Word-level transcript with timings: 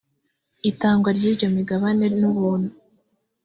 itangwa 0.69 1.09
ryiyo 1.17 1.47
migabane 1.55 2.05
nubuntu. 2.19 2.71